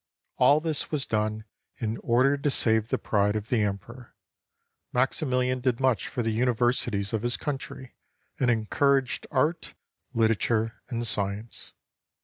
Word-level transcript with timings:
All 0.37 0.59
this 0.59 0.89
was 0.89 1.05
done 1.05 1.43
in 1.77 1.97
order 1.97 2.35
to 2.35 2.49
save 2.49 2.87
the 2.87 2.97
pride 2.97 3.35
of 3.35 3.49
the 3.49 3.61
Emperor. 3.61 4.15
jNIaximilian 4.95 5.61
did 5.61 5.79
much 5.79 6.07
for 6.07 6.23
the 6.23 6.31
universities 6.31 7.13
of 7.13 7.21
his 7.21 7.37
country, 7.37 7.93
and 8.39 8.49
encouraged 8.49 9.27
art, 9.29 9.75
literature, 10.15 10.81
and 10.89 11.05
science. 11.05 11.73